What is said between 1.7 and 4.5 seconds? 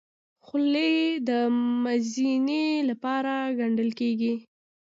مزینۍ لپاره ګنډل کېږي.